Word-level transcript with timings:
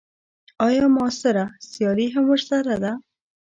ایا 0.67 0.85
معاصره 0.95 1.45
سیالي 1.69 2.07
هم 2.15 2.23
ورسره 2.31 2.75
ده. 2.83 2.91